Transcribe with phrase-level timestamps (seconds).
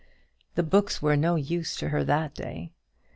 [0.55, 2.71] The books were no use to her that day.